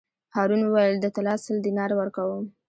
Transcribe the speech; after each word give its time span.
هارون 0.35 0.61
وویل: 0.65 0.95
د 0.99 1.05
طلا 1.15 1.35
سل 1.45 1.57
دیناره 1.65 1.95
ورکووم. 2.01 2.43